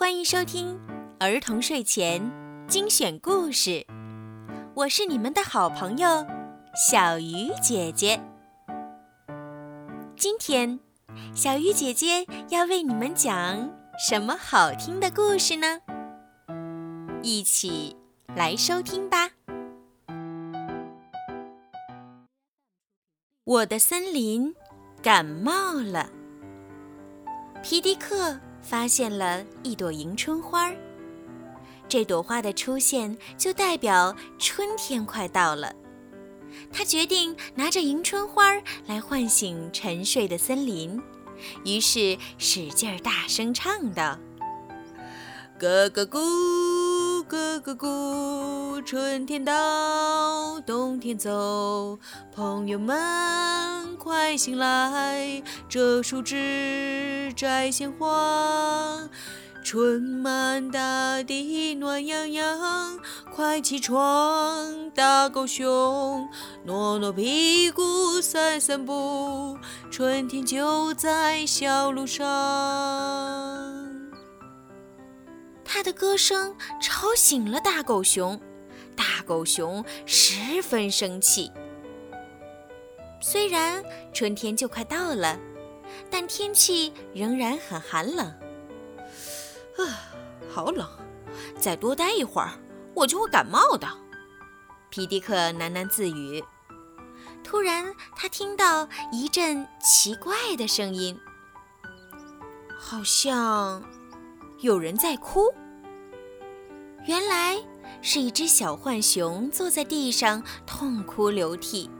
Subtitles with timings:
[0.00, 0.80] 欢迎收听
[1.18, 2.22] 儿童睡前
[2.66, 3.86] 精选故事，
[4.72, 6.26] 我是你们的好朋友
[6.74, 8.18] 小鱼姐姐。
[10.16, 10.80] 今天，
[11.34, 15.82] 小鱼姐姐要为你们讲什么好听的故事呢？
[17.22, 17.94] 一起
[18.34, 19.28] 来收听吧。
[23.44, 24.54] 我的森林
[25.02, 26.08] 感冒了，
[27.62, 28.40] 皮迪克。
[28.62, 30.76] 发现了一朵迎春花儿，
[31.88, 35.74] 这朵花的出现就代表春天快到了。
[36.72, 38.52] 他决定拿着迎春花
[38.86, 41.00] 来唤醒沉睡的森林，
[41.64, 44.18] 于是使劲儿大声唱道
[45.58, 46.18] ：“咯咯咕，
[47.30, 51.96] 咯咯咕，春天到，冬天走，
[52.34, 59.08] 朋友们快醒来，这树枝。”摘鲜花，
[59.62, 62.98] 春满大地暖洋洋，
[63.32, 66.28] 快起床，大狗熊
[66.64, 69.56] 挪挪屁股散散步，
[69.88, 73.79] 春天就在小路上。
[75.72, 78.40] 他的歌声吵醒了大狗熊，
[78.96, 81.48] 大狗熊十分生气。
[83.20, 85.38] 虽然春天就快到了。
[86.08, 88.26] 但天气仍然很寒冷，
[89.76, 89.82] 啊，
[90.48, 90.88] 好冷！
[91.58, 92.52] 再多待一会儿，
[92.94, 93.86] 我就会感冒的。
[94.88, 96.42] 皮迪克喃喃自语。
[97.42, 101.18] 突然，他听到一阵奇怪的声音，
[102.78, 103.82] 好像
[104.60, 105.52] 有人在哭。
[107.06, 107.56] 原来
[108.02, 111.90] 是一只小浣熊坐在地上痛哭流涕。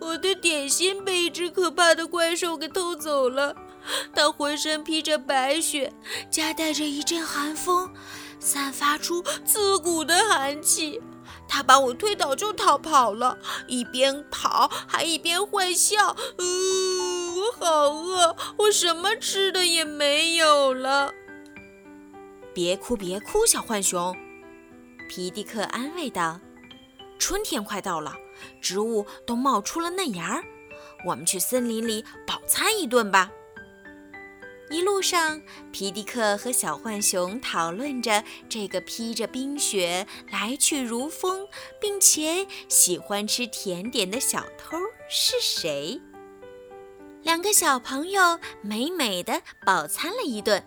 [0.00, 3.56] 我的点心被一只可怕的怪兽给偷走了。
[4.14, 5.92] 它浑身披着白雪，
[6.30, 7.90] 夹带着一阵寒风，
[8.38, 11.02] 散发出刺骨的寒气。
[11.48, 16.16] 它把我推倒就逃跑了，一边跑还一边坏笑。
[16.38, 21.12] 嗯，我好饿，我什么吃的也没有了。
[22.54, 24.16] 别哭，别哭，小浣熊。
[25.10, 26.40] 皮迪克安慰道。
[27.18, 28.14] 春天快到了，
[28.62, 30.44] 植物都冒出了嫩芽儿。
[31.04, 33.30] 我们去森林里饱餐一顿吧。
[34.70, 41.46] 一路上，皮迪克和小浣熊讨论着这个披着冰雪、来去如风，
[41.78, 44.78] 并且喜欢吃甜点的小偷
[45.10, 46.00] 是谁。
[47.24, 50.62] 两个小朋友美美的饱餐了一顿，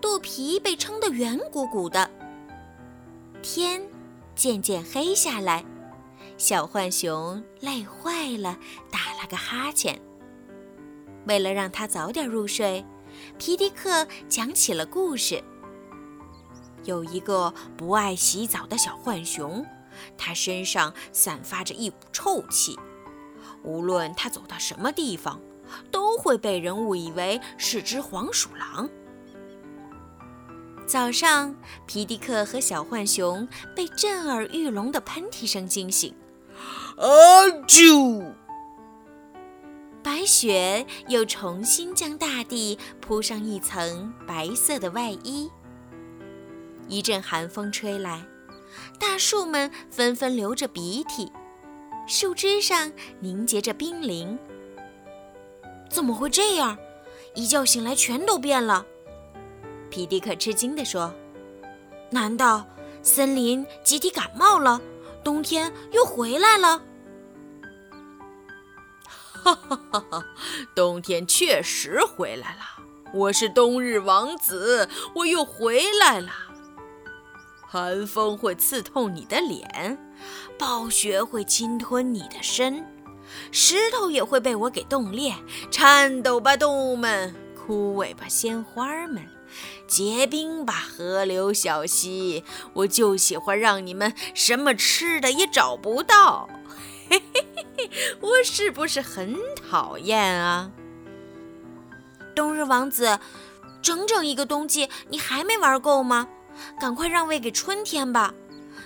[0.00, 2.08] 肚皮被撑得圆鼓鼓的。
[3.42, 3.82] 天
[4.36, 5.64] 渐渐黑下来。
[6.38, 8.56] 小浣熊累坏了，
[8.88, 10.00] 打了个哈欠。
[11.26, 12.86] 为了让他早点入睡，
[13.36, 15.42] 皮迪克讲起了故事。
[16.84, 19.66] 有一个不爱洗澡的小浣熊，
[20.16, 22.78] 它身上散发着一股臭气，
[23.64, 25.40] 无论它走到什么地方，
[25.90, 28.88] 都会被人误以为是只黄鼠狼。
[30.86, 31.54] 早上，
[31.86, 36.14] 皮迪克和小浣熊被震耳欲聋的喷嚏声惊醒。
[36.96, 38.34] 啊啾！
[40.02, 45.50] 白雪又重新将大地铺上一层白色的外衣。
[46.88, 48.26] 一阵寒风吹来，
[48.98, 51.30] 大树们纷纷流着鼻涕，
[52.06, 54.36] 树枝上凝结着冰凌。
[55.90, 56.78] 怎么会这样？
[57.34, 58.86] 一觉醒来全都变了。
[59.90, 61.12] 皮迪克吃惊地说
[62.10, 62.66] ：“难道
[63.02, 64.80] 森林集体感冒了？
[65.22, 66.82] 冬天又回来了？”
[69.42, 70.24] 哈哈哈哈
[70.74, 72.84] 冬天确实回来了，
[73.14, 76.30] 我是冬日王子，我又回来了。
[77.66, 79.98] 寒风会刺痛你的脸，
[80.58, 82.84] 暴雪会侵吞你的身，
[83.52, 85.34] 石头也会被我给冻裂。
[85.70, 87.34] 颤抖吧，动物们！
[87.54, 89.24] 枯萎吧，鲜花们！
[89.86, 92.44] 结冰吧，河流小溪！
[92.74, 96.48] 我就喜欢让你们什么吃的也找不到。
[97.10, 97.90] 嘿嘿嘿嘿，
[98.20, 99.36] 我是不是很
[99.68, 100.70] 讨厌啊？
[102.36, 103.18] 冬日王子，
[103.82, 106.28] 整整一个冬季，你还没玩够吗？
[106.80, 108.32] 赶快让位给春天吧！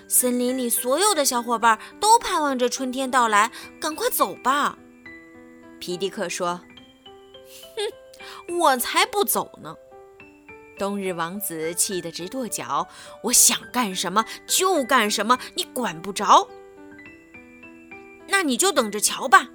[0.07, 4.79] 森林里所有的小伙伴都盼望着春天到来，赶快走吧！
[5.81, 6.61] 皮迪克说
[8.49, 9.75] ：“哼，我才不走呢！”
[10.79, 12.89] 冬日王子气得直跺脚
[13.25, 16.49] ：“我想干什么就干什么，你管不着。”
[18.29, 19.49] 那你就等着瞧吧。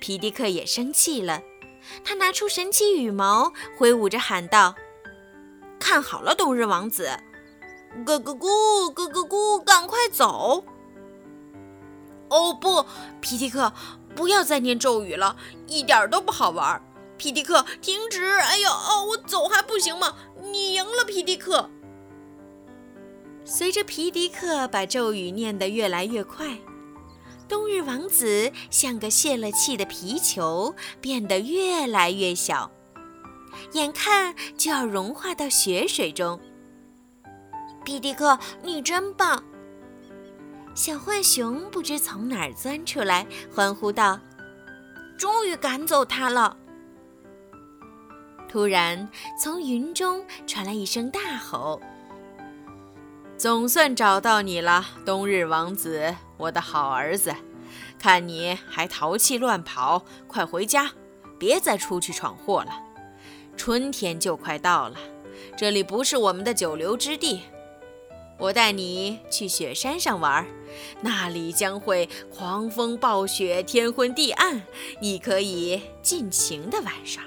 [0.00, 1.42] 皮迪克也生气了，
[2.04, 4.74] 他拿出神奇羽毛，挥舞着喊道
[5.78, 7.10] ：“看好了，冬日王子！
[8.04, 10.64] 咯咯咕，咯咯咕，赶快走！”
[12.28, 12.84] 哦不，
[13.20, 13.72] 皮迪克，
[14.14, 16.82] 不要再念咒语了，一点都不好玩。
[17.16, 18.24] 皮迪克，停止！
[18.24, 20.14] 哎呦，哦，我走还不行吗？
[20.42, 21.70] 你赢了，皮迪克。
[23.44, 26.58] 随着皮迪克把咒语念得越来越快，
[27.48, 32.70] 冬日王子像个泄了气的皮球，变得越来越小，
[33.72, 36.40] 眼看就要融化到雪水中。
[37.86, 39.40] 皮迪克，你真棒！
[40.74, 43.24] 小浣熊不知从哪儿钻出来，
[43.54, 44.18] 欢呼道
[45.16, 46.56] ：“终于赶走他了！”
[48.50, 49.08] 突然，
[49.40, 51.80] 从云中传来一声大吼
[53.38, 57.32] ：“总算找到你了，冬日王子，我的好儿子！
[58.00, 60.90] 看你还淘气乱跑，快回家，
[61.38, 62.72] 别再出去闯祸了。
[63.56, 64.96] 春天就快到了，
[65.56, 67.42] 这里不是我们的久留之地。”
[68.38, 70.46] 我带你去雪山上玩，
[71.00, 74.62] 那里将会狂风暴雪，天昏地暗，
[75.00, 77.22] 你可以尽情的玩耍。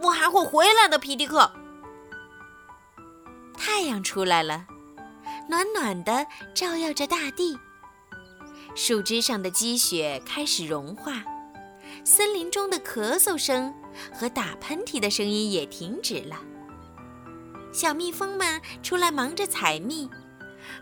[0.00, 1.52] 我还会回来的，皮迪克。
[3.56, 4.66] 太阳出来了，
[5.48, 7.56] 暖暖的照耀着大地，
[8.74, 11.22] 树枝上的积雪开始融化，
[12.04, 13.72] 森林中的咳嗽声
[14.12, 16.40] 和打喷嚏的声音也停止了。
[17.72, 20.08] 小蜜蜂们出来忙着采蜜，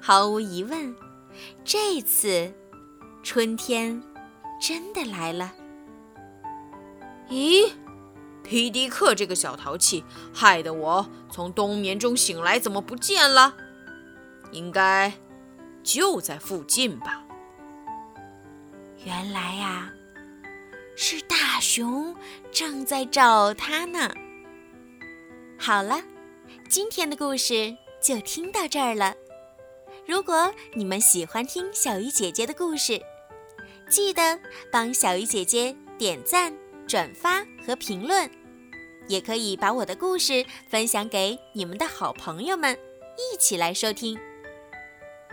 [0.00, 0.94] 毫无疑问，
[1.64, 2.52] 这次
[3.22, 4.02] 春天
[4.60, 5.54] 真的来了。
[7.28, 7.70] 咦，
[8.42, 10.04] 皮迪克这个小淘气，
[10.34, 13.54] 害得我从冬眠中醒来，怎么不见了？
[14.50, 15.12] 应该
[15.84, 17.22] 就在附近吧。
[19.04, 19.92] 原来呀，
[20.96, 22.16] 是大熊
[22.50, 24.12] 正在找他呢。
[25.56, 26.02] 好了。
[26.68, 29.14] 今天的故事就听到这儿了。
[30.06, 33.00] 如果你们喜欢听小鱼姐姐的故事，
[33.88, 34.38] 记得
[34.70, 36.56] 帮小鱼姐姐点赞、
[36.86, 38.30] 转发和评论，
[39.08, 42.76] 也可以把我的故事分享给你们的好朋友们，
[43.16, 44.18] 一起来收听。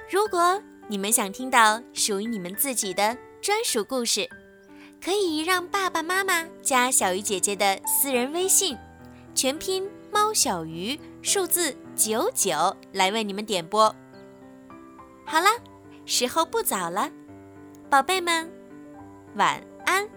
[0.10, 4.28] 如果你们想听到属于你们自己的专属故事，
[5.04, 8.78] 可以让爸爸妈妈加小鱼姐姐的私人微信，
[9.36, 9.90] 全拼。
[10.18, 13.96] 猫小鱼数字九九来为你们点播。
[15.24, 15.48] 好了，
[16.08, 17.08] 时候不早了，
[17.88, 18.52] 宝贝们，
[19.36, 20.10] 晚安。